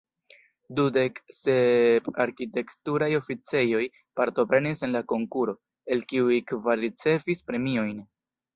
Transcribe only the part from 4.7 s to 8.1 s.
en la konkuro, el kiuj kvar ricevis premiojn.